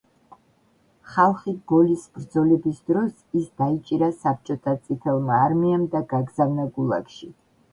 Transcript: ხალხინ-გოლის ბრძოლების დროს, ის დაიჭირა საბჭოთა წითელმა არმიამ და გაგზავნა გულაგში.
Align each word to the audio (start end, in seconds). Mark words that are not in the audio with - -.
ხალხინ-გოლის 1.15 2.05
ბრძოლების 2.15 2.79
დროს, 2.91 3.21
ის 3.41 3.45
დაიჭირა 3.63 4.09
საბჭოთა 4.23 4.75
წითელმა 4.87 5.39
არმიამ 5.49 5.85
და 5.93 6.03
გაგზავნა 6.17 6.67
გულაგში. 6.81 7.31